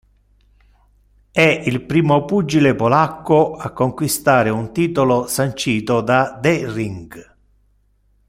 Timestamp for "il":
1.65-1.83